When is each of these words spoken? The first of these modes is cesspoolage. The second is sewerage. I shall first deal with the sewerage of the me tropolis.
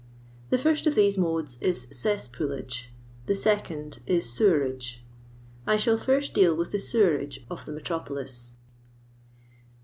The 0.49 0.57
first 0.57 0.87
of 0.87 0.95
these 0.95 1.15
modes 1.15 1.61
is 1.61 1.85
cesspoolage. 1.91 2.87
The 3.27 3.35
second 3.35 3.99
is 4.07 4.27
sewerage. 4.33 5.05
I 5.67 5.77
shall 5.77 5.99
first 5.99 6.33
deal 6.33 6.55
with 6.55 6.71
the 6.71 6.79
sewerage 6.79 7.45
of 7.51 7.65
the 7.67 7.71
me 7.71 7.81
tropolis. 7.83 8.53